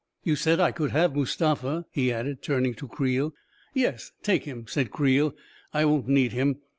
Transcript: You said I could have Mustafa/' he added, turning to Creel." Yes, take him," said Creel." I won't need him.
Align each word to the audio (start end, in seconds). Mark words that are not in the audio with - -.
You 0.23 0.35
said 0.35 0.59
I 0.59 0.71
could 0.71 0.89
have 0.93 1.13
Mustafa/' 1.13 1.85
he 1.91 2.11
added, 2.11 2.41
turning 2.41 2.73
to 2.73 2.87
Creel." 2.87 3.35
Yes, 3.75 4.11
take 4.23 4.45
him," 4.45 4.65
said 4.67 4.89
Creel." 4.89 5.35
I 5.75 5.85
won't 5.85 6.07
need 6.07 6.31
him. 6.31 6.57